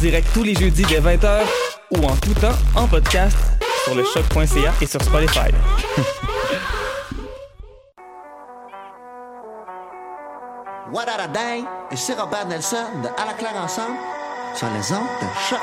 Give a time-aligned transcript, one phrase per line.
[0.00, 1.42] direct tous les jeudis dès 20h
[1.90, 3.36] ou en tout temps en podcast
[3.84, 5.50] sur le choc.ca et sur Spotify.
[10.92, 11.64] What a day?
[11.92, 13.96] Ici Robert Nelson de À la claire ensemble
[14.54, 15.60] sur les ondes de choc.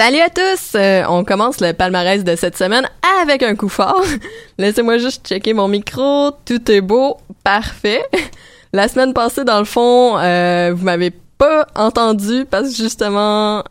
[0.00, 0.76] Salut à tous!
[0.76, 2.88] Euh, on commence le palmarès de cette semaine
[3.20, 4.04] avec un coup fort.
[4.58, 6.30] Laissez-moi juste checker mon micro.
[6.44, 7.16] Tout est beau.
[7.42, 8.04] Parfait.
[8.72, 13.64] La semaine passée, dans le fond, euh, vous m'avez pas entendu parce que justement,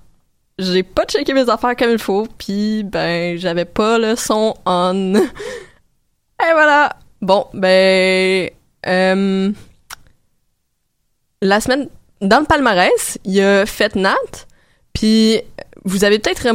[0.59, 5.13] j'ai pas checké mes affaires comme il faut, puis ben, j'avais pas le son on.
[5.15, 6.97] Et voilà!
[7.21, 8.50] Bon, ben...
[8.85, 9.50] Euh,
[11.41, 11.88] la semaine...
[12.19, 14.18] Dans le palmarès, il y a Fête Nat,
[14.91, 15.41] puis
[15.88, 16.45] vous avez peut-être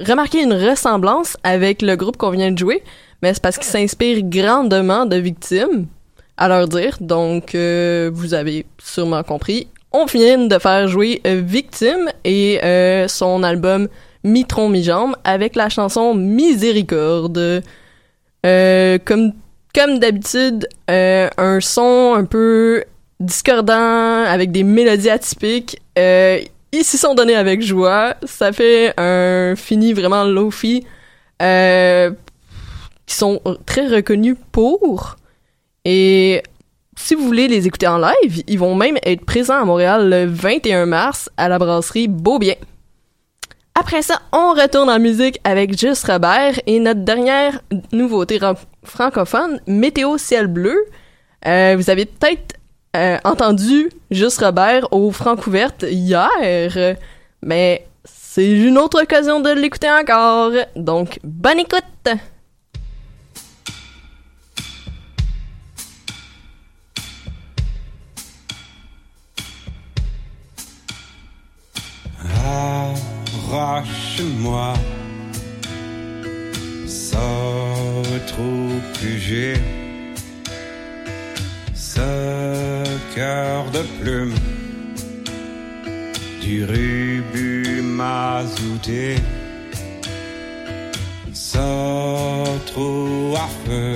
[0.00, 2.82] remarqué une ressemblance avec le groupe qu'on vient de jouer,
[3.22, 5.86] mais c'est parce qu'ils s'inspirent grandement de Victimes,
[6.36, 6.96] à leur dire.
[7.00, 9.68] Donc, euh, vous avez sûrement compris.
[9.92, 13.88] On vient de faire jouer euh, Victime et euh, son album
[14.24, 17.62] Mi-tron mi-jambe avec la chanson Miséricorde.
[18.42, 19.32] comme
[19.72, 22.82] comme d'habitude, un son un peu
[23.20, 25.80] discordant avec des mélodies atypiques
[26.72, 28.14] ils s'y sont donnés avec joie.
[28.24, 30.84] Ça fait un fini vraiment low-fi.
[31.42, 32.10] Euh,
[33.10, 35.16] qui sont très reconnus pour.
[35.84, 36.42] Et
[36.96, 40.26] si vous voulez les écouter en live, ils vont même être présents à Montréal le
[40.26, 42.54] 21 mars à la brasserie Beaubien.
[43.74, 47.60] Après ça, on retourne en musique avec Juste Robert et notre dernière
[47.92, 48.38] nouveauté
[48.84, 50.76] francophone, Météo Ciel Bleu.
[51.46, 52.59] Euh, vous avez peut-être
[52.96, 56.30] euh, entendu Juste Robert au Francouverte hier,
[57.42, 60.52] mais c'est une autre occasion de l'écouter encore.
[60.76, 61.84] Donc, bonne écoute!
[73.52, 74.74] Arrache-moi
[83.20, 84.34] cœur de plume.
[86.40, 89.16] Du rubus mazouté,
[91.34, 91.68] ça
[92.70, 93.92] trop à feu,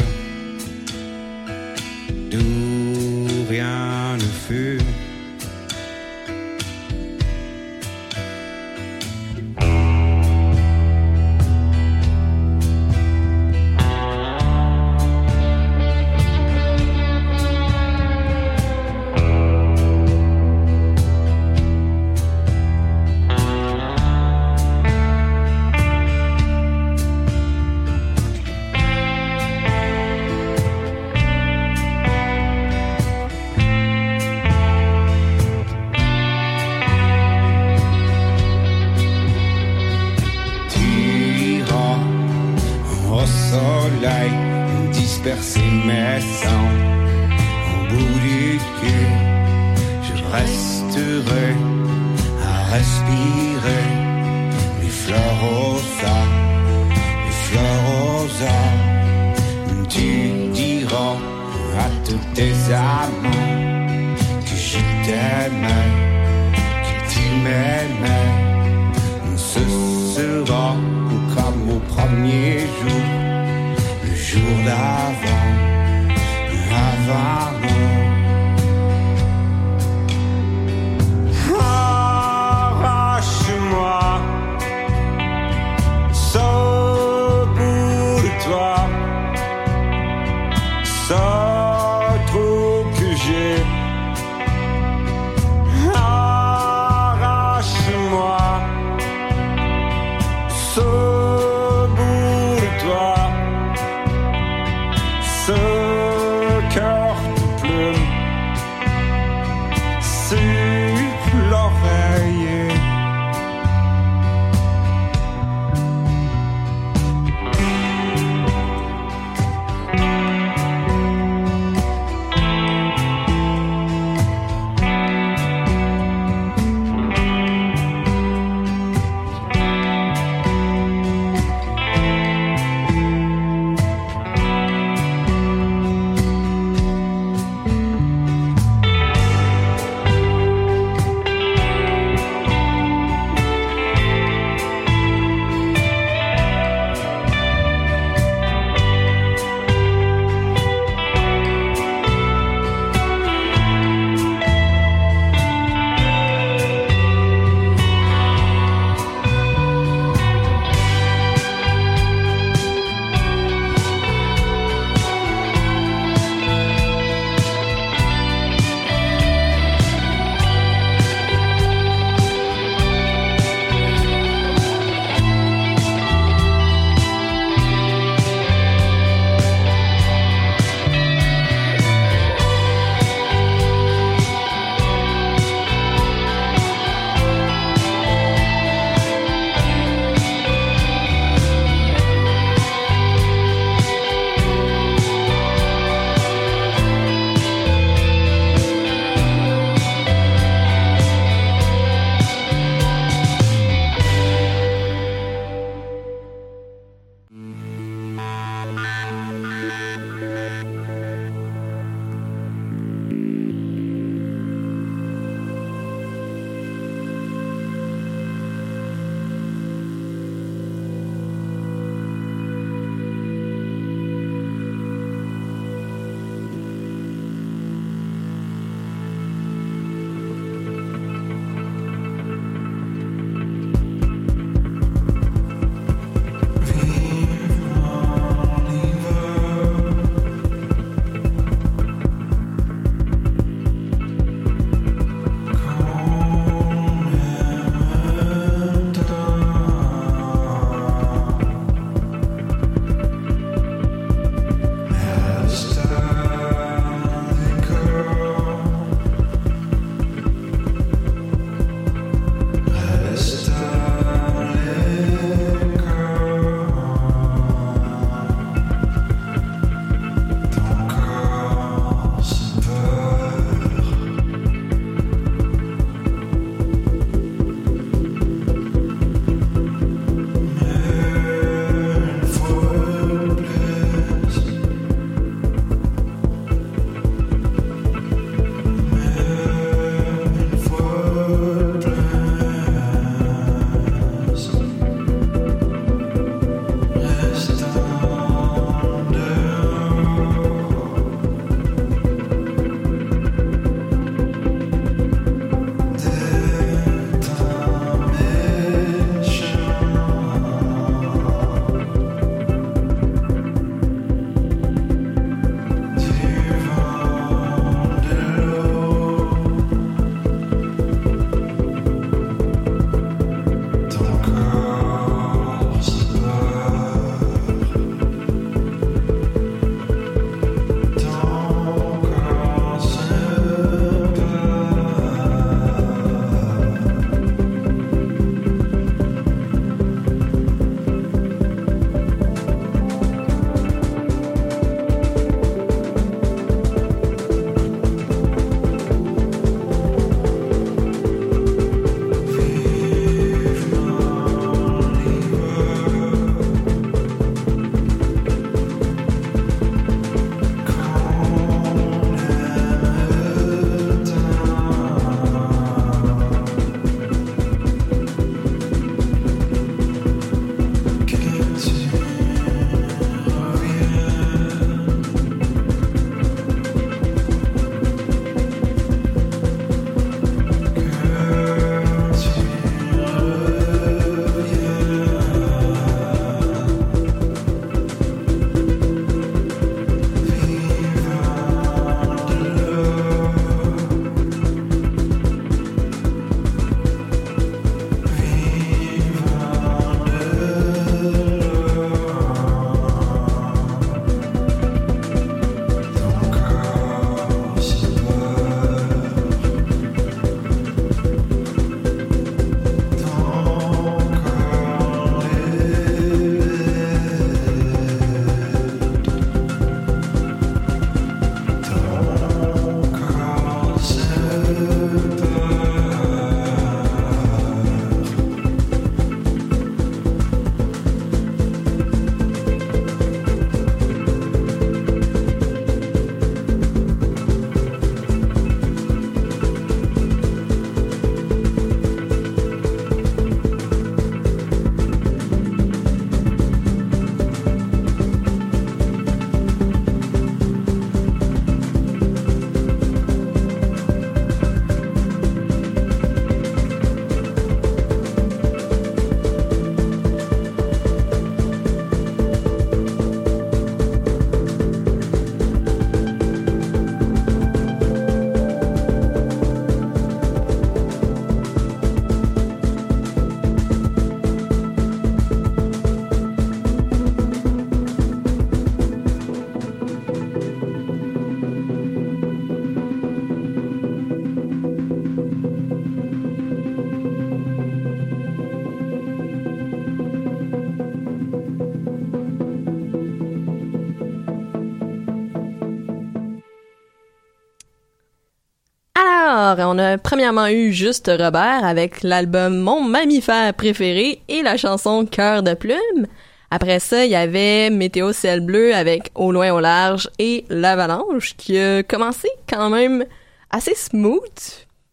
[499.66, 505.42] on a premièrement eu Juste Robert avec l'album Mon mammifère préféré et la chanson Cœur
[505.42, 506.06] de plume.
[506.50, 511.34] Après ça, il y avait Météo Ciel Bleu avec Au loin au large et L'Avalanche
[511.36, 513.04] qui a commencé quand même
[513.50, 514.20] assez smooth.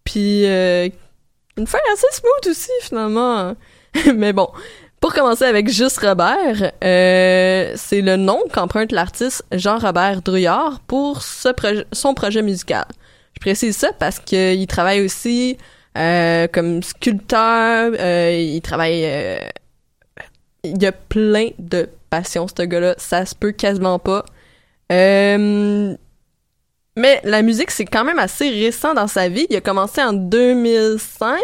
[0.03, 0.89] Puis euh,
[1.57, 3.55] une fin assez smooth aussi finalement.
[4.15, 4.47] Mais bon,
[4.99, 12.13] pour commencer avec Juste Robert, euh, c'est le nom qu'emprunte l'artiste Jean-Robert Drouillard pour son
[12.13, 12.85] projet musical.
[13.41, 15.57] Je précise ça parce qu'il travaille aussi
[15.98, 19.03] euh, comme sculpteur, euh, il travaille...
[19.03, 19.39] euh,
[20.63, 22.93] il a plein de passion, ce gars-là.
[23.00, 24.24] Ça se peut quasiment pas.
[24.91, 25.95] Euh,
[26.95, 29.48] mais la musique, c'est quand même assez récent dans sa vie.
[29.50, 31.39] Il a commencé en 2005.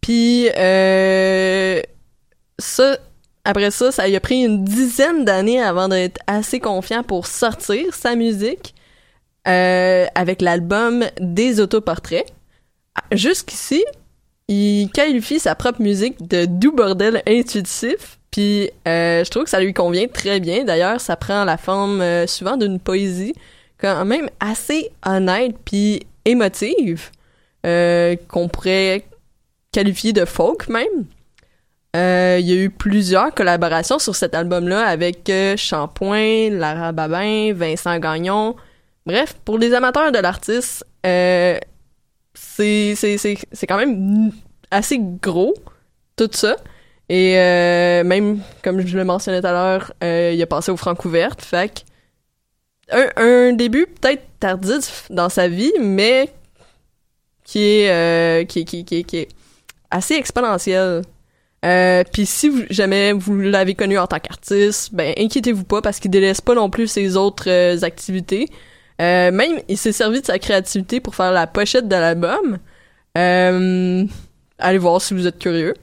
[0.00, 1.80] Puis, euh,
[2.58, 2.98] ça,
[3.44, 8.16] après ça, ça a pris une dizaine d'années avant d'être assez confiant pour sortir sa
[8.16, 8.74] musique
[9.46, 12.26] euh, avec l'album Des autoportraits.
[13.12, 13.84] Jusqu'ici,
[14.48, 18.18] il qualifie sa propre musique de doux bordel intuitif.
[18.30, 20.64] Puis, euh, je trouve que ça lui convient très bien.
[20.64, 23.34] D'ailleurs, ça prend la forme euh, souvent d'une poésie
[23.78, 27.10] quand même assez honnête puis émotive
[28.28, 29.04] qu'on pourrait
[29.72, 31.06] qualifier de folk même.
[31.94, 38.54] Il y a eu plusieurs collaborations sur cet album-là avec Shampoing, Lara Babin, Vincent Gagnon.
[39.06, 41.58] Bref, pour les amateurs de l'artiste, euh,
[42.34, 42.96] c'est
[43.68, 44.32] quand même
[44.72, 45.54] assez gros,
[46.16, 46.56] tout ça.
[47.08, 50.76] Et euh, même, comme je le mentionnais tout à l'heure, euh, il a passé au
[50.76, 51.40] Francouverte.
[51.40, 51.84] Fait
[52.90, 56.32] un, un début peut-être tardif dans sa vie, mais
[57.44, 59.28] qui est, qui, qui, qui, est
[59.92, 61.02] assez exponentiel.
[62.12, 66.40] Puis si jamais vous l'avez connu en tant qu'artiste, ben inquiétez-vous pas parce qu'il délaisse
[66.40, 68.48] pas non plus ses autres activités.
[69.00, 72.58] Euh, même il s'est servi de sa créativité pour faire la pochette de l'album.
[73.16, 74.04] Euh,
[74.58, 75.74] allez voir si vous êtes curieux.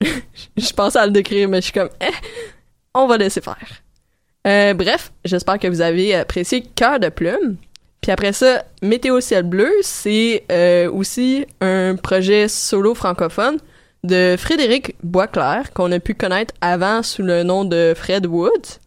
[0.56, 2.12] je pensais à le décrire, mais je suis comme, eh,
[2.94, 3.82] on va laisser faire.
[4.46, 7.56] Euh, bref, j'espère que vous avez apprécié Cœur de plume.
[8.00, 13.58] Puis après ça, Météo Ciel Bleu, c'est euh, aussi un projet solo francophone
[14.04, 18.78] de Frédéric Boisclair, qu'on a pu connaître avant sous le nom de Fred Woods.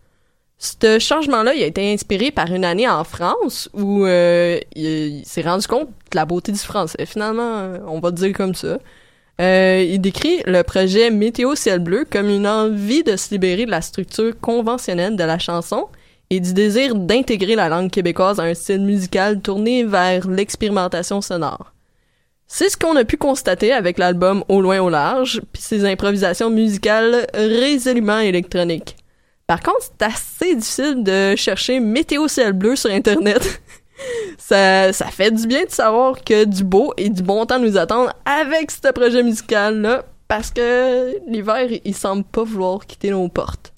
[0.61, 5.41] Ce changement-là, il a été inspiré par une année en France où euh, il, s'est
[5.41, 7.05] rendu compte de la beauté du français.
[7.05, 8.77] Finalement, euh, on va dire comme ça.
[9.39, 13.71] Euh, il décrit le projet Météo Ciel Bleu comme une envie de se libérer de
[13.71, 15.87] la structure conventionnelle de la chanson
[16.29, 21.71] et du désir d'intégrer la langue québécoise à un style musical tourné vers l'expérimentation sonore.
[22.47, 26.49] C'est ce qu'on a pu constater avec l'album Au loin au large, puis ses improvisations
[26.49, 28.98] musicales résolument électroniques.
[29.49, 33.63] Par contre, c'est assez difficile de chercher Météo Ciel Bleu sur Internet.
[34.37, 38.13] ça, fait du bien de savoir que du beau et du bon temps nous attendent
[38.25, 43.73] avec ce projet musical-là, parce que l'hiver, il semble pas vouloir quitter nos portes.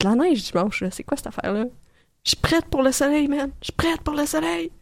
[0.00, 1.66] De la neige dimanche, c'est quoi cette affaire-là?
[2.24, 3.50] Je suis prête pour le soleil, man!
[3.60, 4.72] Je suis prête pour le soleil!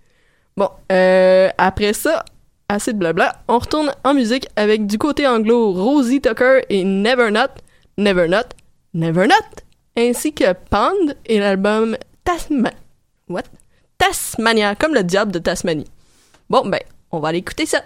[0.57, 2.25] Bon, euh, après ça,
[2.69, 7.33] assez de blabla, on retourne en musique avec du côté anglo Rosie Tucker et Never
[7.33, 7.49] Not,
[7.97, 8.55] Never Not,
[8.95, 9.63] Never Not,
[9.97, 12.71] ainsi que Pond et l'album Tasma...
[13.29, 13.45] What?
[13.99, 15.91] Tasmania, comme le diable de Tasmanie.
[16.49, 17.83] Bon, ben, on va aller écouter ça.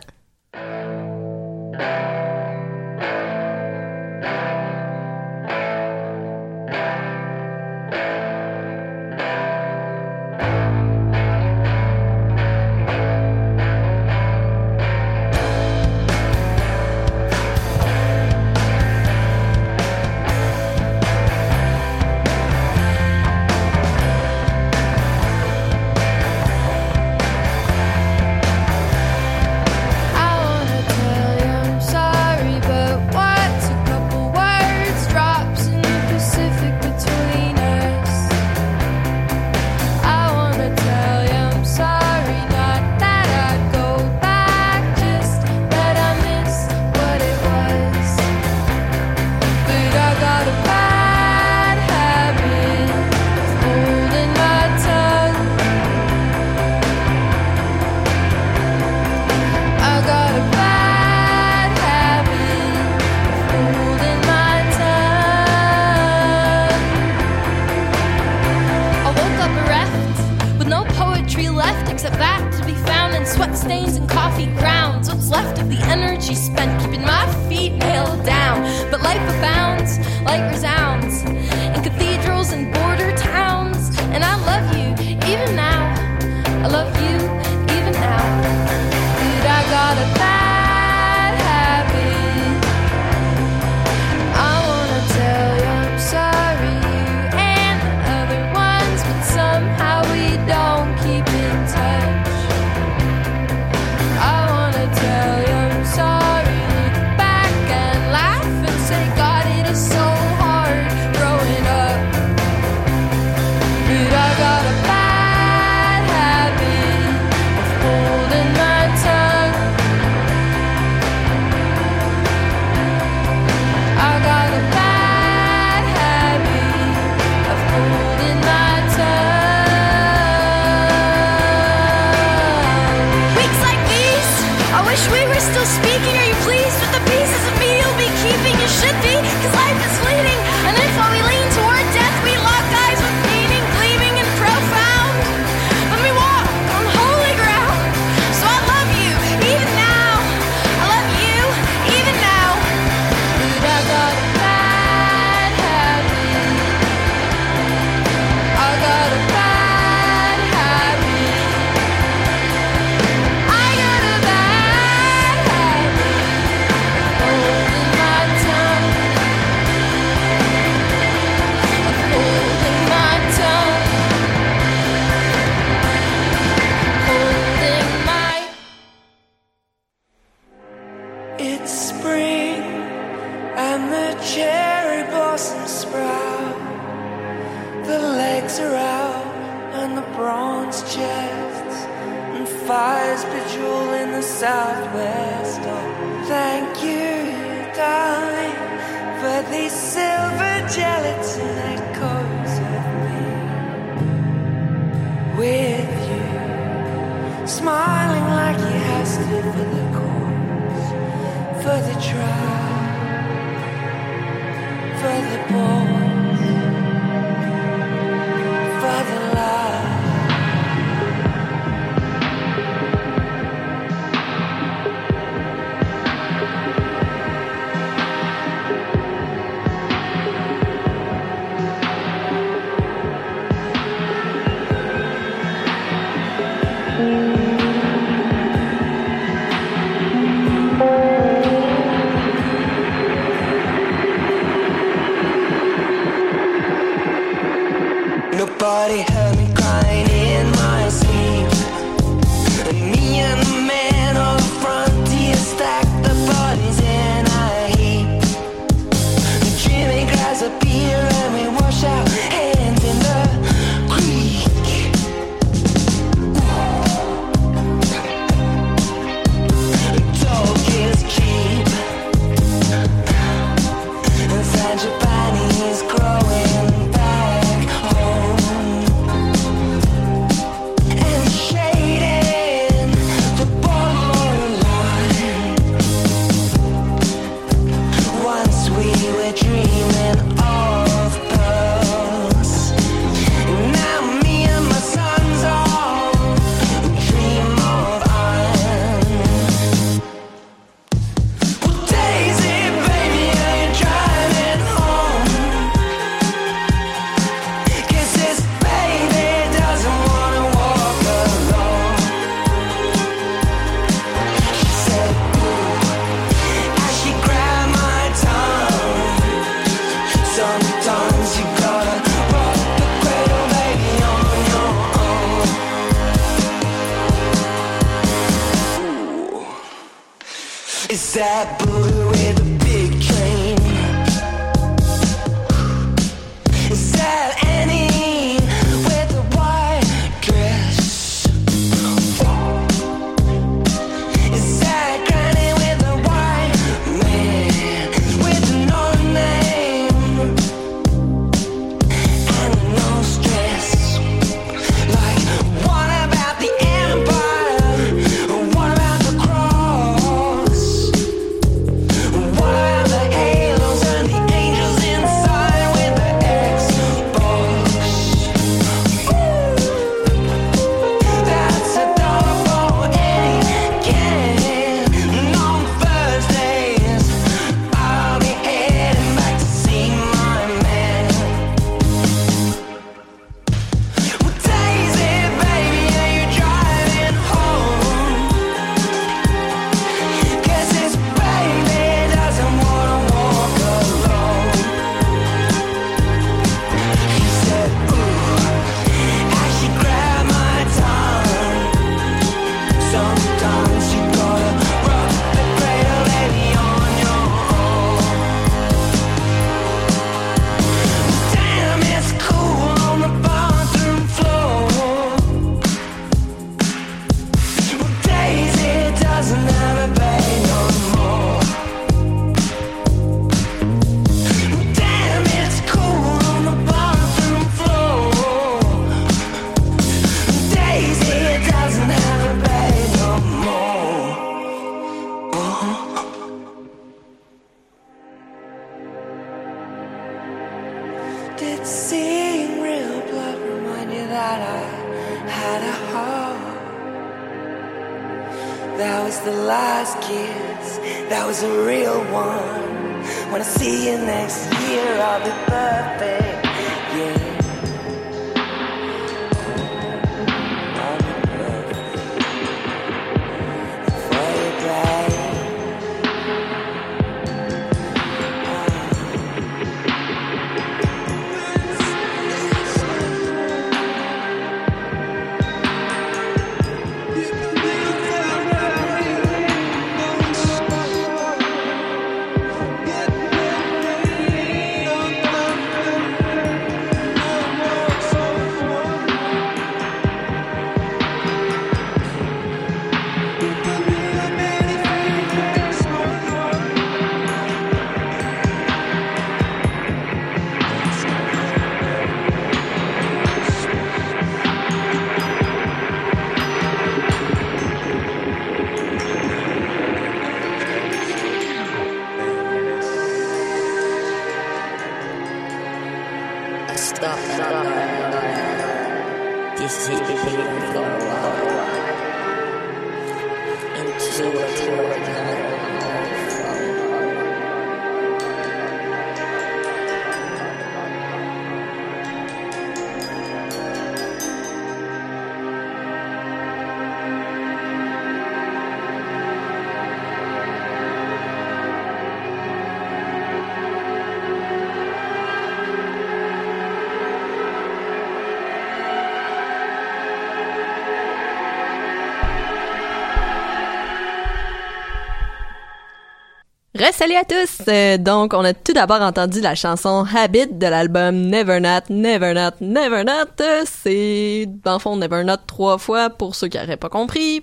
[556.90, 557.62] Salut à tous!
[557.68, 562.34] Euh, donc, on a tout d'abord entendu la chanson Habit de l'album Never Not, Never
[562.34, 563.44] Not, Never Not.
[563.66, 567.42] C'est, dans le fond, Never Not trois fois pour ceux qui n'auraient pas compris.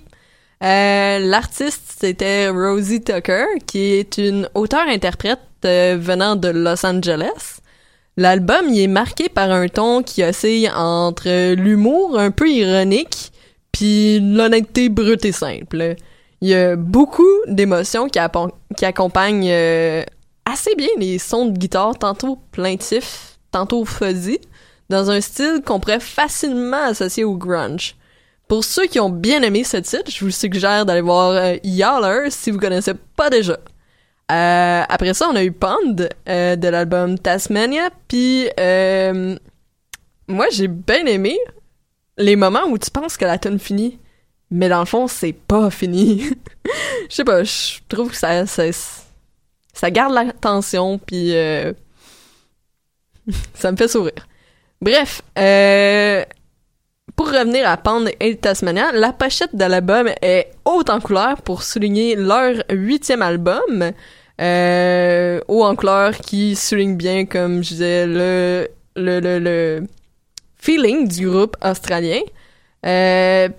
[0.62, 7.62] Euh, L'artiste, c'était Rosie Tucker, qui est une auteure-interprète euh, venant de Los Angeles.
[8.18, 13.32] L'album, il est marqué par un ton qui oscille entre l'humour un peu ironique
[13.72, 15.96] puis l'honnêteté brute et simple.
[16.42, 18.20] Il y a beaucoup d'émotions qui,
[18.86, 20.04] accompagnent euh,
[20.46, 24.40] assez bien les sons de guitare, tantôt plaintifs, tantôt fuzzy,
[24.90, 27.96] dans un style qu'on pourrait facilement associer au grunge.
[28.48, 32.32] Pour ceux qui ont bien aimé ce titre, je vous suggère d'aller voir euh, Yaller
[32.32, 33.60] si vous connaissez pas déjà.
[34.32, 35.96] Euh, après ça, on a eu Pond
[36.28, 38.48] euh, de l'album Tasmania, puis
[40.28, 41.38] moi j'ai bien aimé
[42.18, 44.00] les moments où tu penses que la tune finit,
[44.52, 46.24] mais dans le fond c'est pas fini.
[47.10, 48.64] Je sais pas, je trouve que ça ça,
[49.74, 51.74] ça garde l'attention puis euh,
[53.54, 54.28] ça me fait sourire.
[54.82, 56.24] Bref, euh,
[57.16, 61.64] pour revenir à Pond et Tasmania, la pochette de l'album est haute en couleur pour
[61.64, 63.92] souligner leur huitième album.
[64.40, 69.84] Euh, haut en couleur qui souligne bien, comme je disais, le, le, le, le
[70.58, 72.22] feeling du groupe australien.
[72.86, 73.50] Euh,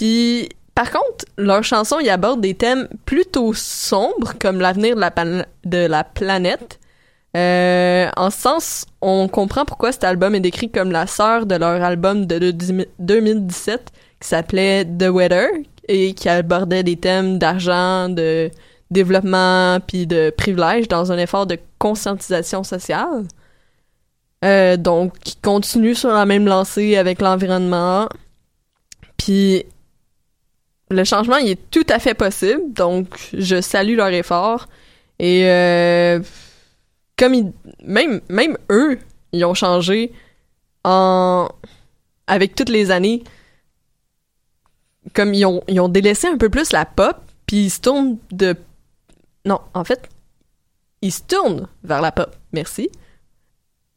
[0.00, 6.04] Puis, par contre, leurs chansons y abordent des thèmes plutôt sombres, comme l'avenir de la,
[6.04, 6.80] planète.
[7.36, 11.54] Euh, en ce sens, on comprend pourquoi cet album est décrit comme la sœur de
[11.54, 15.48] leur album de, de 2017 qui s'appelait The Weather
[15.86, 18.50] et qui abordait des thèmes d'argent, de
[18.90, 23.24] développement puis de privilèges dans un effort de conscientisation sociale.
[24.46, 28.08] Euh, donc, qui continue sur la même lancée avec l'environnement.
[29.18, 29.66] Puis,
[30.90, 32.72] le changement, il est tout à fait possible.
[32.72, 34.66] Donc, je salue leur effort.
[35.18, 36.20] Et euh,
[37.16, 37.52] comme ils,
[37.84, 38.98] même, même eux,
[39.32, 40.12] ils ont changé
[40.84, 41.48] en
[42.26, 43.22] avec toutes les années.
[45.14, 48.54] Comme ils ont, délaissé un peu plus la pop, puis ils se tournent de...
[49.44, 50.08] Non, en fait,
[51.02, 52.90] ils se tournent vers la pop, merci.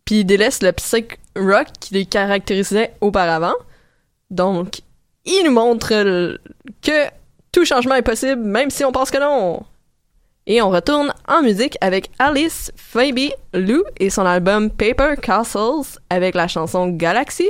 [0.05, 3.53] Puis ils délaissent le psych rock qui les caractérisait auparavant.
[4.31, 4.79] Donc,
[5.25, 6.39] ils nous montrent le-
[6.81, 7.07] que
[7.51, 9.63] tout changement est possible, même si on pense que non.
[10.45, 16.35] Et on retourne en musique avec Alice Phoebe Lou et son album Paper Castles avec
[16.35, 17.49] la chanson Galaxy.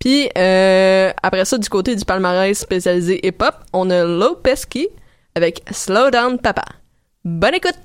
[0.00, 4.88] Puis euh, après ça, du côté du palmarès spécialisé hip-hop, on a Lopeski
[5.36, 6.64] avec Slow Down Papa.
[7.24, 7.78] Bonne écoute!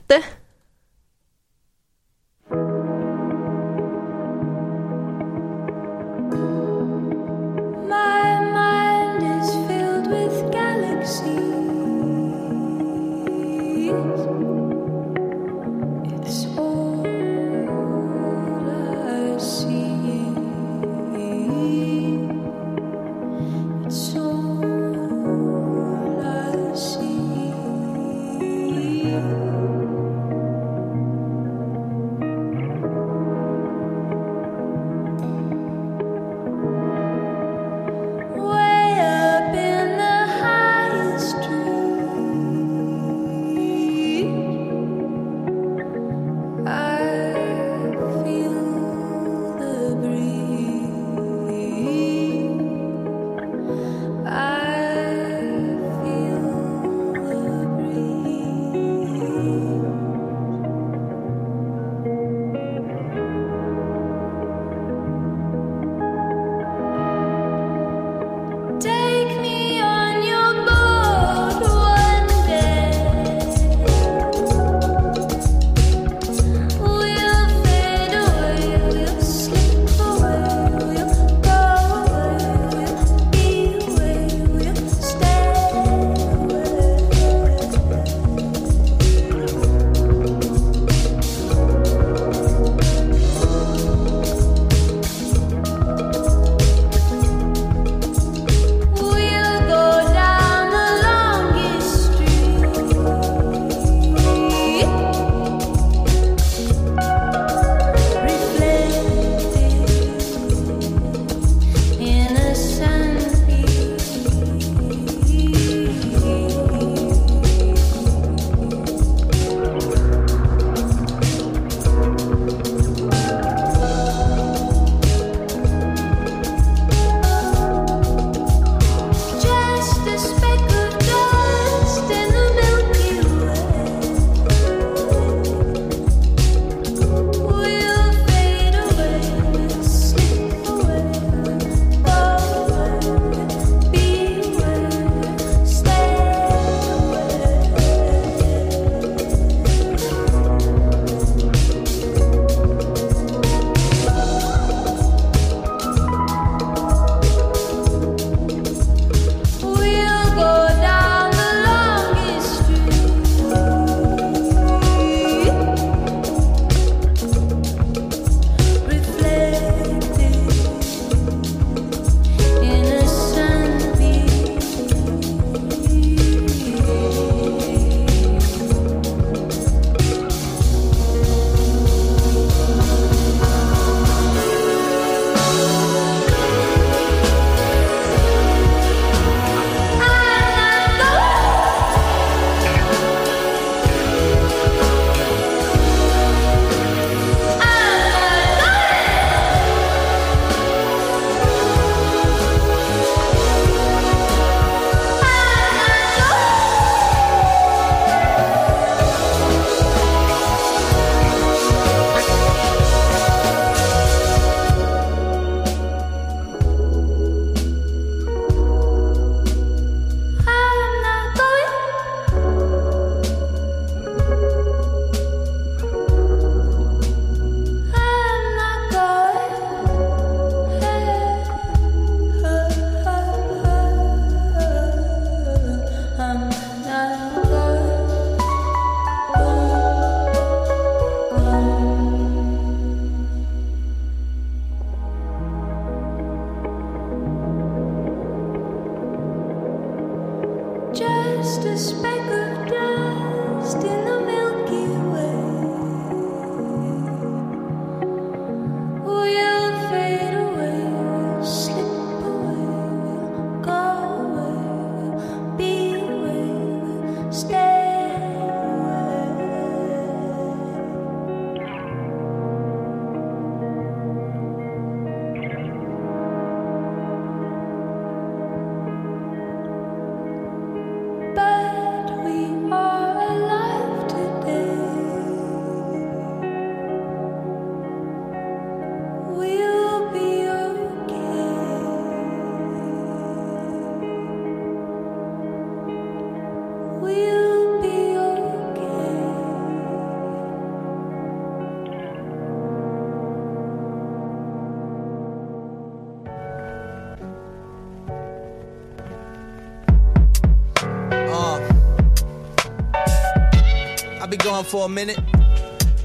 [314.63, 315.19] For a minute,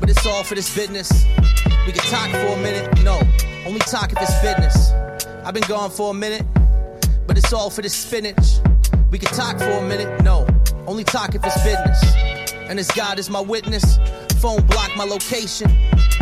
[0.00, 1.24] but it's all for this business.
[1.86, 3.20] We can talk for a minute, no,
[3.66, 4.90] only talk if it's business.
[5.44, 6.46] I've been gone for a minute,
[7.26, 8.58] but it's all for this spinach.
[9.10, 10.46] We can talk for a minute, no,
[10.86, 12.02] only talk if it's business.
[12.68, 13.98] And as God is my witness,
[14.40, 15.70] phone block my location.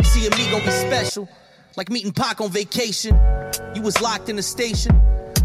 [0.03, 1.29] See me gon' be special,
[1.75, 3.19] like meeting Pac on vacation.
[3.73, 4.95] You was locked in the station,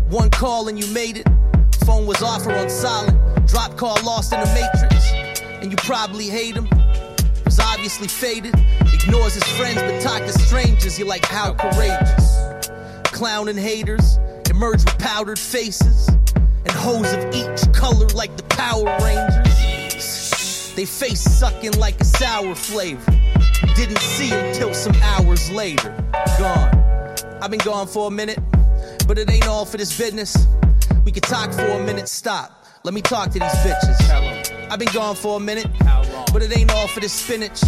[0.09, 1.27] one call and you made it.
[1.85, 3.19] Phone was off or on silent,
[3.49, 5.13] drop call lost in the matrix.
[5.63, 6.69] And you probably hate him,
[7.81, 8.55] obviously faded.
[8.93, 10.99] Ignores his friends but talk to strangers.
[10.99, 12.69] You're like, how courageous.
[13.05, 14.19] Clowning haters,
[14.51, 16.09] emerge with powdered faces.
[16.37, 20.75] And hoes of each color like the Power Rangers.
[20.77, 23.01] They face sucking like a sour flavor.
[23.77, 25.89] Didn't see him till some hours later.
[26.39, 27.15] Gone.
[27.41, 28.41] I've been gone for a minute,
[29.09, 30.37] but it ain't all for this business.
[31.07, 32.67] We could talk for a minute, stop.
[32.85, 34.71] Let me talk to these bitches.
[34.71, 35.67] I've been gone for a minute,
[36.33, 37.63] but it ain't all for this spinach.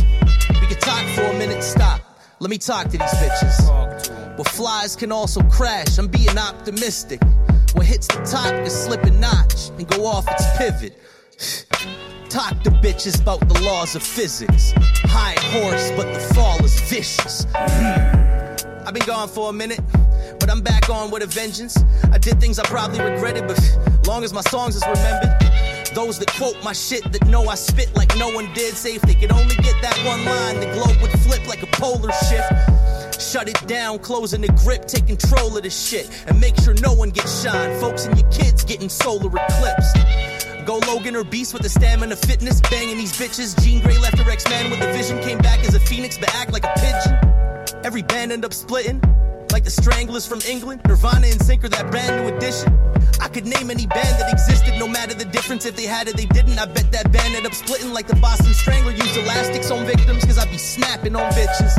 [0.61, 2.01] We could talk for a minute, stop.
[2.41, 4.37] Let me talk to these bitches.
[4.37, 5.99] Well, flies can also crash.
[5.99, 7.21] I'm being optimistic.
[7.75, 10.99] What hits the top can slip a notch and go off its pivot.
[12.29, 14.73] Talk to bitches about the laws of physics.
[15.05, 17.47] High horse, but the fall is vicious.
[17.55, 18.87] Hmm.
[18.87, 19.81] I've been gone for a minute,
[20.41, 21.77] but I'm back on with a vengeance.
[22.11, 23.61] I did things I probably regretted, but
[24.07, 25.52] long as my songs is remembered.
[25.95, 29.03] Those that quote my shit that know I spit like no one did say if
[29.03, 33.21] they could only get that one line, the globe would flip like a polar shift.
[33.21, 36.95] Shut it down, closing the grip, take control of the shit, and make sure no
[36.95, 37.79] one gets shine.
[37.79, 39.97] Folks and your kids getting solar eclipsed.
[40.65, 43.61] Go Logan or Beast with the stamina fitness, banging these bitches.
[43.63, 46.53] Jean Grey left her ex-man with a vision, came back as a phoenix, but act
[46.53, 47.85] like a pigeon.
[47.85, 49.01] Every band end up splitting,
[49.53, 52.73] like the Stranglers from England, Nirvana and Sync that brand new edition.
[53.21, 55.67] I could name any band that existed, no matter the difference.
[55.67, 56.59] If they had it, they didn't.
[56.59, 60.25] I bet that band ended up splitting like the Boston Strangler used elastics on victims,
[60.25, 61.77] cause I be snapping on bitches.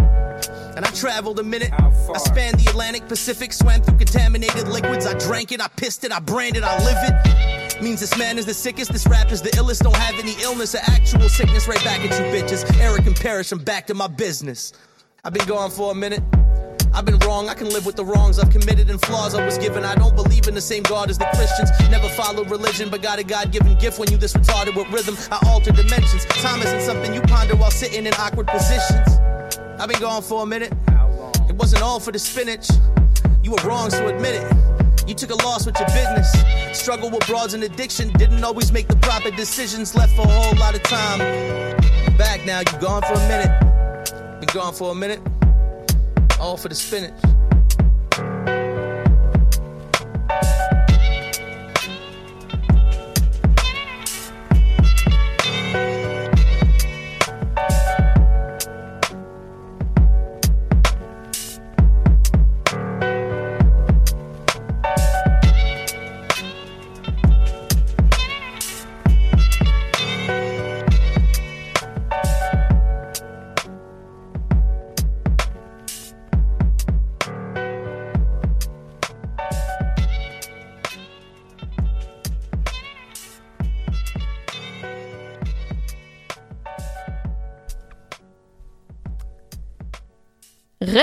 [0.76, 1.72] And I traveled a minute.
[1.74, 5.06] I spanned the Atlantic Pacific, swam through contaminated liquids.
[5.06, 7.82] I drank it, I pissed it, I branded, I live it.
[7.82, 9.84] Means this man is the sickest, this rap is the illest.
[9.84, 11.68] Don't have any illness or actual sickness.
[11.68, 12.64] Right back at you bitches.
[12.80, 14.74] Eric and Parrish, I'm back to my business.
[15.24, 16.24] I've been gone for a minute.
[16.96, 19.58] I've been wrong, I can live with the wrongs I've committed and flaws I was
[19.58, 19.84] given.
[19.84, 21.72] I don't believe in the same God as the Christians.
[21.90, 25.18] Never followed religion, but got a God given gift when you this retarded with rhythm.
[25.32, 26.24] I alter dimensions.
[26.26, 29.08] Time isn't something you ponder while sitting in awkward positions.
[29.80, 30.72] I've been gone for a minute.
[31.50, 32.70] It wasn't all for the spinach.
[33.42, 35.08] You were wrong, so admit it.
[35.08, 36.32] You took a loss with your business.
[36.80, 38.14] Struggle with broads and addiction.
[38.14, 39.96] Didn't always make the proper decisions.
[39.96, 41.20] Left for a whole lot of time.
[42.18, 44.40] Back now, you gone for a minute.
[44.40, 45.20] Been gone for a minute.
[46.44, 47.33] All for the spinach.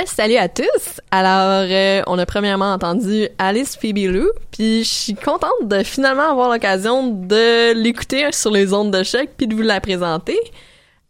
[0.07, 1.01] Salut à tous!
[1.11, 6.31] Alors, euh, on a premièrement entendu Alice Phoebe Lou, puis je suis contente de finalement
[6.31, 10.39] avoir l'occasion de l'écouter sur les ondes de choc, puis de vous la présenter.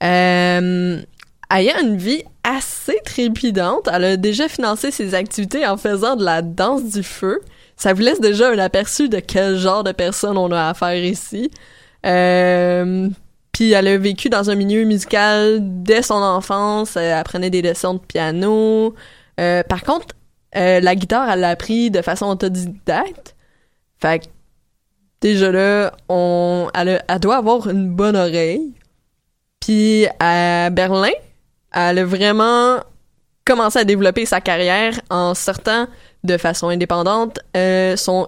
[0.03, 1.01] Euh,
[1.51, 3.89] elle a une vie assez trépidante.
[3.93, 7.41] Elle a déjà financé ses activités en faisant de la danse du feu.
[7.77, 11.51] Ça vous laisse déjà un aperçu de quel genre de personne on a affaire ici.
[12.07, 13.09] Euh,
[13.61, 16.97] puis elle a vécu dans un milieu musical dès son enfance.
[16.97, 18.95] Elle apprenait des leçons de piano.
[19.39, 20.15] Euh, par contre,
[20.57, 23.37] euh, la guitare, elle l'a appris de façon autodidacte.
[24.01, 24.25] Fait que,
[25.21, 25.93] déjà là,
[26.73, 28.73] elle, doit avoir une bonne oreille.
[29.61, 31.13] Puis à Berlin,
[31.75, 32.79] elle a vraiment
[33.45, 35.87] commencé à développer sa carrière en sortant
[36.25, 38.27] de façon indépendante euh, son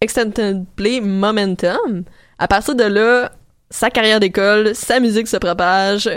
[0.00, 2.04] Extended Play Momentum.
[2.38, 3.32] À partir de là,
[3.70, 6.08] sa carrière d'école, sa musique se propage,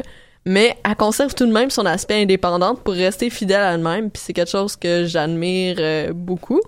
[0.45, 4.21] mais elle conserve tout de même son aspect indépendante pour rester fidèle à elle-même, puis
[4.25, 6.61] c'est quelque chose que j'admire euh, beaucoup.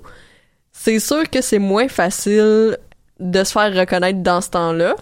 [0.71, 2.77] C'est sûr que c'est moins facile
[3.19, 4.95] de se faire reconnaître dans ce temps-là,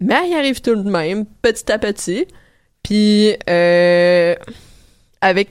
[0.00, 2.26] mais elle y arrive tout de même, petit à petit.
[2.82, 4.34] Puis, euh,
[5.20, 5.50] avec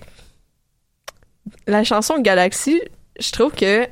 [1.67, 2.81] la chanson Galaxy,
[3.19, 3.87] je trouve que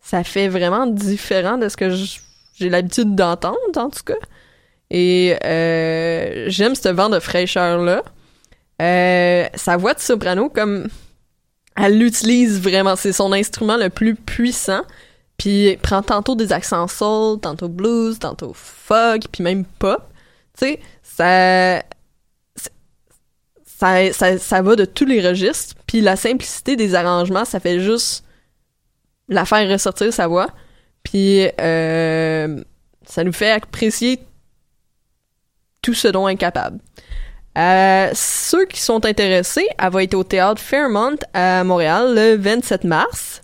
[0.00, 4.14] ça fait vraiment différent de ce que j'ai l'habitude d'entendre, en tout cas.
[4.90, 8.02] Et euh, j'aime ce vent de fraîcheur-là.
[8.82, 10.88] Euh, sa voix de soprano, comme
[11.76, 14.82] elle l'utilise vraiment, c'est son instrument le plus puissant.
[15.36, 20.02] Puis elle prend tantôt des accents soul, tantôt blues, tantôt folk, puis même pop.
[20.56, 21.82] Tu sais, ça,
[23.64, 25.74] ça, ça, ça va de tous les registres.
[25.86, 28.24] Puis la simplicité des arrangements, ça fait juste
[29.28, 30.48] la faire ressortir sa voix.
[31.02, 32.62] Puis euh,
[33.06, 34.20] ça nous fait apprécier
[35.84, 36.80] tout ce dont elle est capable.
[37.56, 42.84] Euh, ceux qui sont intéressés, elle va être au théâtre Fairmont à Montréal le 27
[42.84, 43.42] mars.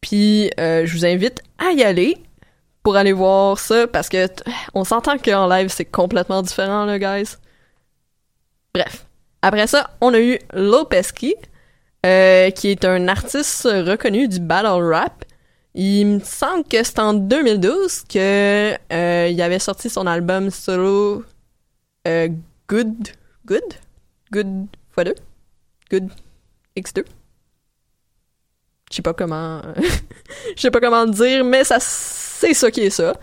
[0.00, 2.16] Puis euh, je vous invite à y aller
[2.82, 4.26] pour aller voir ça parce que
[4.74, 7.36] on s'entend qu'en live c'est complètement différent là, guys.
[8.74, 9.06] Bref.
[9.42, 11.34] Après ça, on a eu Lopeski,
[12.06, 15.24] euh, qui est un artiste reconnu du battle rap.
[15.74, 18.74] Il me semble que c'est en 2012 que
[19.28, 21.24] il avait sorti son album solo
[22.06, 22.28] euh,
[22.68, 23.08] Good
[23.46, 23.74] Good
[24.30, 25.14] Good x2
[25.90, 26.08] Good
[26.76, 27.04] X2
[28.90, 29.62] je sais pas comment
[30.56, 33.14] je sais pas comment dire mais ça c'est ça qui est ça.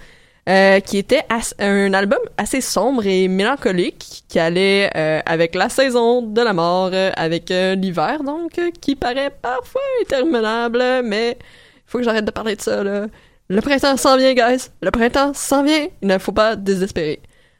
[0.47, 1.25] Euh, qui était
[1.59, 6.89] un album assez sombre et mélancolique qui allait euh, avec la saison de la mort
[6.91, 11.37] euh, avec l'hiver donc qui paraît parfois interminable mais
[11.85, 13.07] faut que j'arrête de parler de ça là.
[13.49, 14.69] Le printemps s'en vient guys.
[14.81, 15.87] Le printemps s'en vient.
[16.01, 17.19] Il ne faut pas désespérer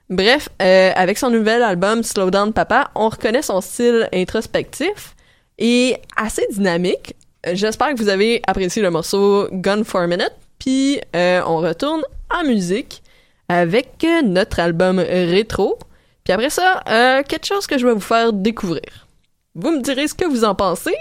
[0.09, 5.15] Bref, euh, avec son nouvel album Slow Down Papa, on reconnaît son style introspectif
[5.59, 7.15] et assez dynamique.
[7.53, 12.01] J'espère que vous avez apprécié le morceau Gun for a Minute, puis euh, on retourne
[12.31, 13.03] en musique
[13.49, 15.77] avec notre album rétro.
[16.23, 19.07] Puis après ça, euh, quelque chose que je vais vous faire découvrir.
[19.53, 20.95] Vous me direz ce que vous en pensez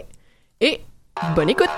[0.61, 0.81] et
[1.35, 1.71] bonne écoute!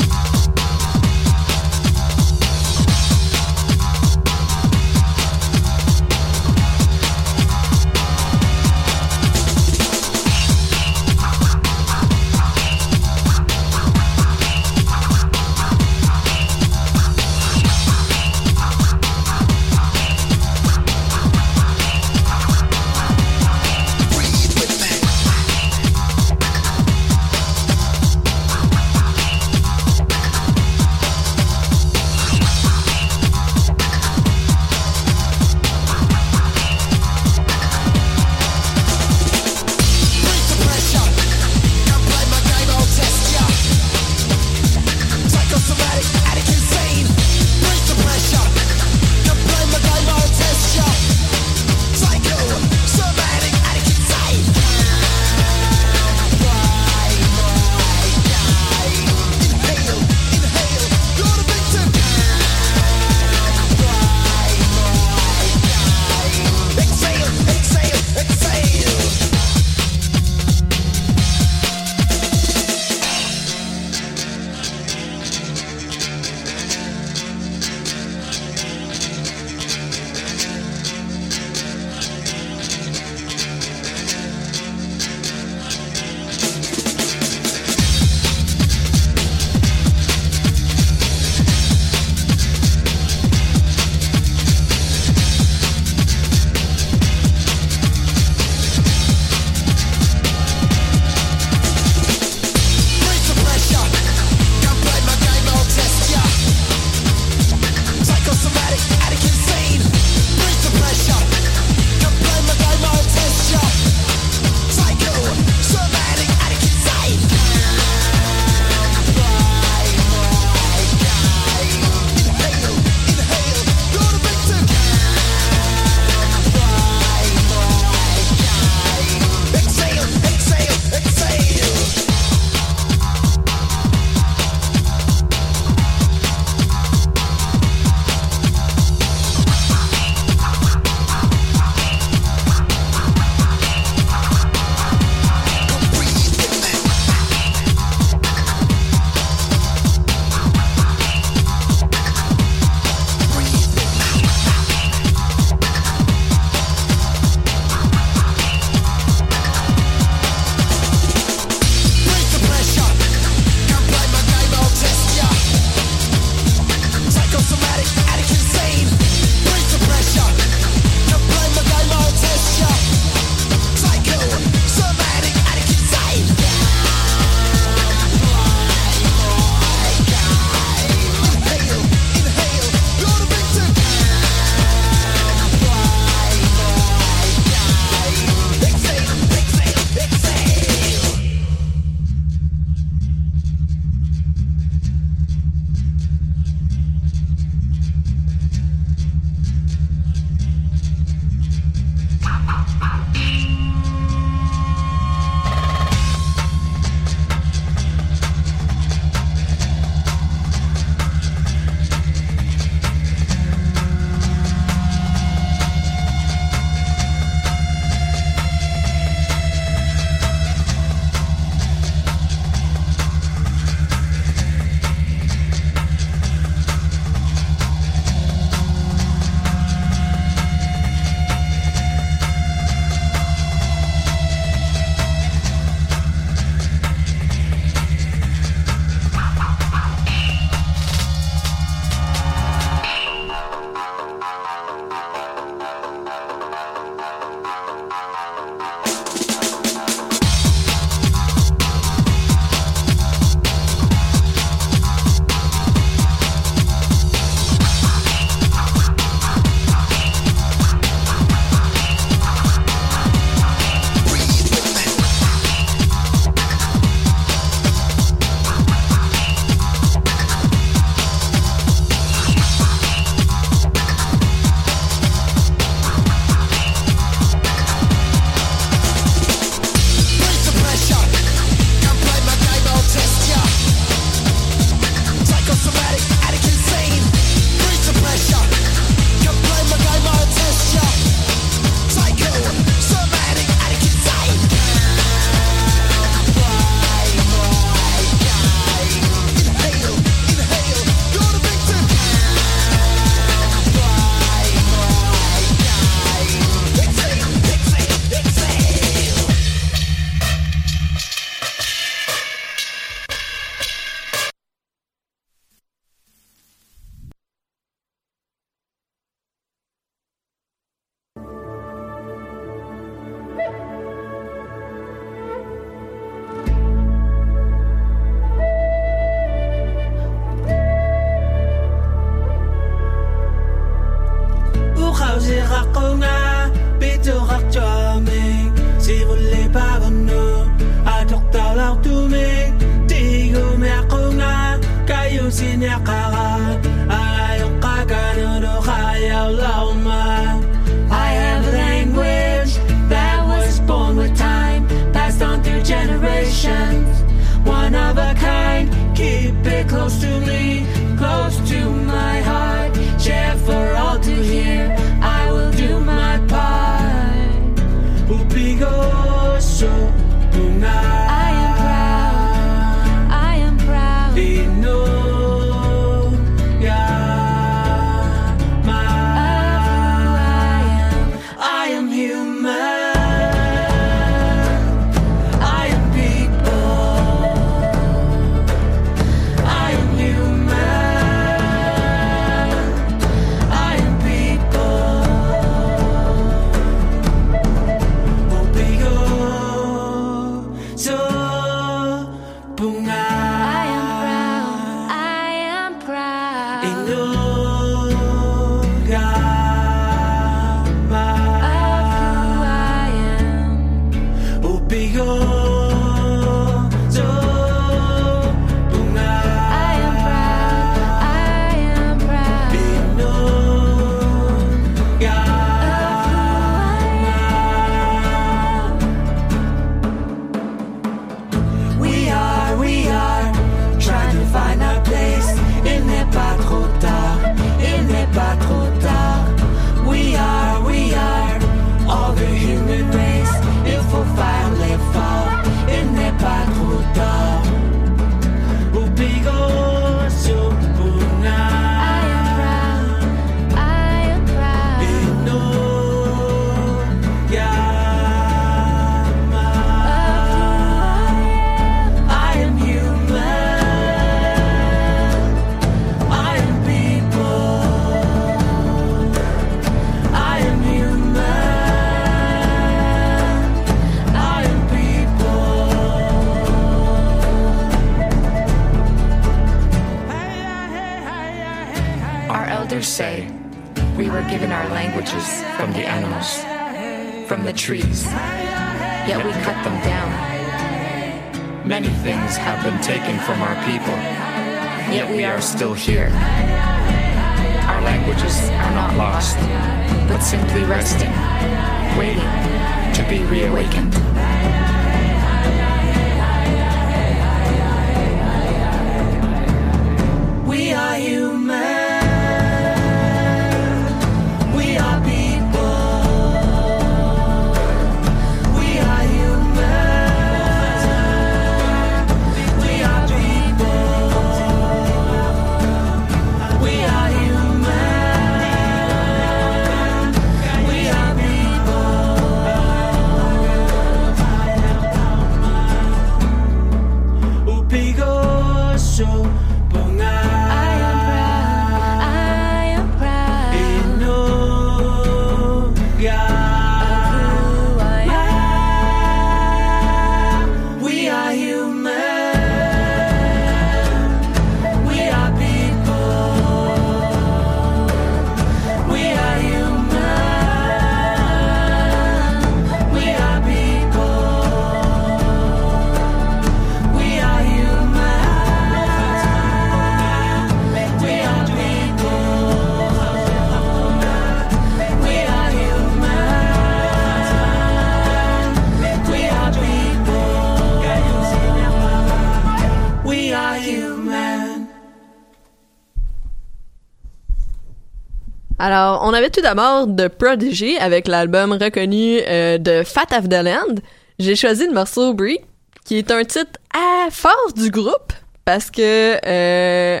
[589.30, 593.76] Tout d'abord The Prodigy avec l'album reconnu euh, de Fat of the Land.
[594.18, 595.40] J'ai choisi le morceau Breed,
[595.84, 598.12] qui est un titre à fort du groupe,
[598.44, 600.00] parce que, euh,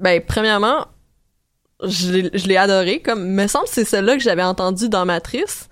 [0.00, 0.86] ben, premièrement,
[1.82, 3.00] je l'ai- adoré.
[3.00, 5.68] Comme, me semble c'est celle-là que j'avais entendu dans Matrice.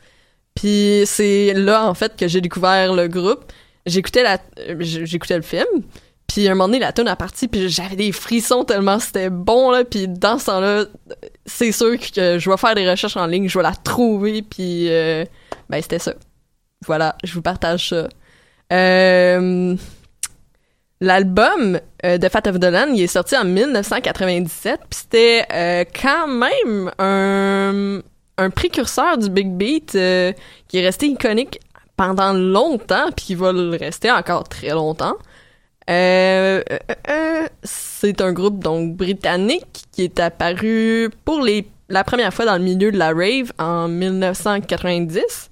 [0.55, 3.45] Puis c'est là, en fait, que j'ai découvert le groupe.
[3.87, 5.67] J'écoutais la, euh, j'écoutais le film.
[6.27, 9.71] Puis un moment donné, la tune a parti, puis j'avais des frissons tellement c'était bon,
[9.71, 9.85] là.
[9.85, 10.85] Puis dans ce temps-là,
[11.47, 14.87] c'est sûr que je vais faire des recherches en ligne, je vais la trouver, puis
[14.89, 15.25] euh,
[15.69, 16.15] ben c'était ça.
[16.87, 18.09] Voilà, je vous partage ça.
[18.73, 19.77] Euh,
[21.01, 26.29] L'album euh, de Fat of the Land, il est sorti en 1997, puis c'était quand
[26.29, 28.01] même un,
[28.39, 31.59] un précurseur du big beat qui est resté iconique
[31.97, 35.15] pendant longtemps, puis qui va le rester encore très longtemps.
[35.91, 36.79] Euh, euh,
[37.11, 42.57] euh, c'est un groupe donc britannique qui est apparu pour les, la première fois dans
[42.57, 45.51] le milieu de la rave en 1990,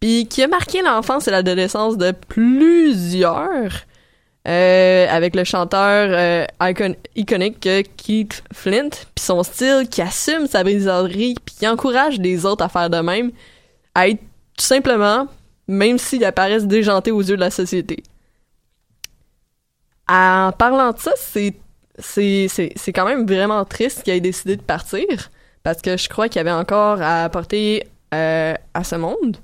[0.00, 3.72] puis qui a marqué l'enfance et l'adolescence de plusieurs,
[4.46, 7.60] euh, avec le chanteur icon- iconique
[7.96, 12.68] Keith Flint, puis son style qui assume sa bizarrerie, puis qui encourage les autres à
[12.68, 13.30] faire de même,
[13.94, 14.20] à être
[14.56, 15.26] tout simplement,
[15.68, 18.02] même s'ils apparaissent déjantés aux yeux de la société.
[20.08, 21.54] En parlant de ça, c'est
[21.98, 25.04] c'est quand même vraiment triste qu'il ait décidé de partir
[25.62, 29.36] parce que je crois qu'il avait encore à apporter euh, à ce monde.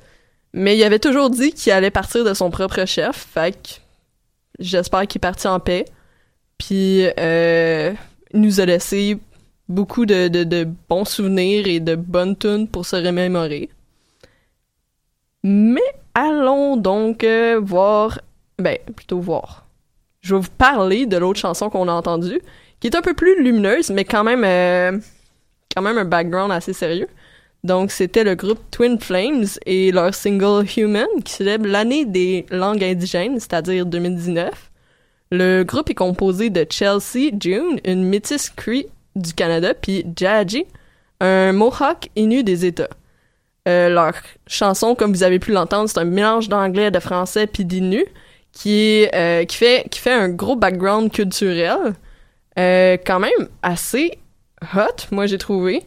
[0.52, 3.68] Mais il avait toujours dit qu'il allait partir de son propre chef, fait que
[4.60, 5.84] j'espère qu'il est parti en paix.
[6.58, 7.92] Puis euh,
[8.32, 9.18] il nous a laissé
[9.68, 13.68] beaucoup de, de, de bons souvenirs et de bonnes tunes pour se remémorer.
[15.42, 15.80] Mais
[16.14, 18.20] allons donc euh, voir,
[18.58, 19.63] ben plutôt voir.
[20.24, 22.40] Je vais vous parler de l'autre chanson qu'on a entendue,
[22.80, 24.98] qui est un peu plus lumineuse, mais quand même, euh,
[25.74, 27.08] quand même un background assez sérieux.
[27.62, 32.82] Donc c'était le groupe Twin Flames et leur single Human qui célèbre l'année des langues
[32.82, 34.70] indigènes, c'est-à-dire 2019.
[35.30, 40.64] Le groupe est composé de Chelsea June, une métisse Cree du Canada, puis Jaji,
[41.20, 42.88] un Mohawk Innu des États.
[43.68, 44.14] Euh, leur
[44.46, 48.06] chanson, comme vous avez pu l'entendre, c'est un mélange d'anglais, de français puis d'innu
[48.54, 51.94] qui euh, qui fait qui fait un gros background culturel
[52.58, 54.18] euh, quand même assez
[54.74, 55.82] hot, moi j'ai trouvé.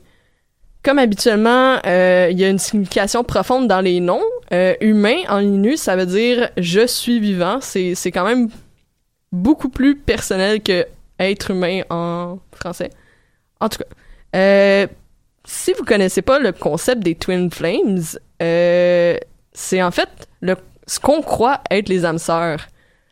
[0.83, 4.21] Comme habituellement, euh, il y a une signification profonde dans les noms.
[4.79, 7.59] Humain en innu, ça veut dire je suis vivant.
[7.61, 8.49] C'est c'est quand même
[9.31, 10.85] beaucoup plus personnel que
[11.19, 12.91] être humain en français.
[13.59, 14.87] En tout cas,
[15.45, 18.03] si vous connaissez pas le concept des Twin Flames,
[18.39, 20.09] c'est en fait
[20.39, 20.55] le,
[20.87, 22.67] ce qu'on croit être les âmes sœurs.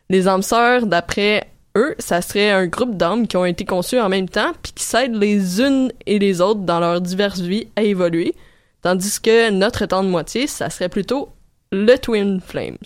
[0.08, 4.08] Les âmes sœurs, d'après eux, ça serait un groupe d'âmes qui ont été conçus en
[4.08, 7.82] même temps puis qui s'aident les unes et les autres dans leurs diverses vies à
[7.82, 8.34] évoluer,
[8.82, 11.28] tandis que notre temps de moitié, ça serait plutôt
[11.72, 12.78] le Twin Flames.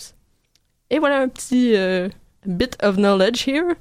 [0.90, 2.08] Et voilà un petit euh,
[2.46, 3.74] bit of knowledge here.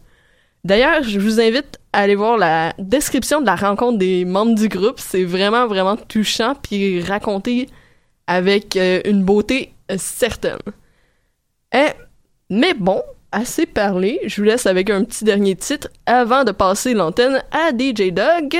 [0.63, 4.67] D'ailleurs, je vous invite à aller voir la description de la rencontre des membres du
[4.67, 4.99] groupe.
[4.99, 7.69] C'est vraiment, vraiment touchant, puis raconté
[8.27, 10.59] avec euh, une beauté euh, certaine.
[11.73, 11.91] Eh,
[12.49, 13.01] mais bon,
[13.31, 14.19] assez parlé.
[14.25, 18.57] Je vous laisse avec un petit dernier titre avant de passer l'antenne à DJ Dog.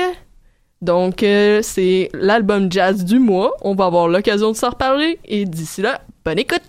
[0.80, 3.52] Donc, euh, c'est l'album jazz du mois.
[3.62, 5.18] On va avoir l'occasion de s'en reparler.
[5.24, 6.62] Et d'ici là, bonne écoute!